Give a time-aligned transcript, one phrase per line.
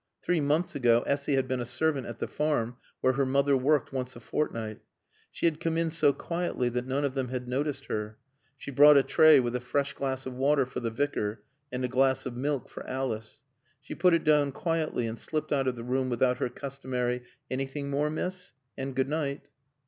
[0.23, 3.93] Three months ago Essy had been a servant at the Farm where her mother worked
[3.93, 4.79] once a fortnight.
[5.29, 8.17] She had come in so quietly that none of them had noticed her.
[8.57, 11.87] She brought a tray with a fresh glass of water for the Vicar and a
[11.87, 13.43] glass of milk for Alice.
[13.79, 17.21] She put it down quietly and slipped out of the room without her customary
[17.51, 19.41] "Anything more, Miss?" and "Good night."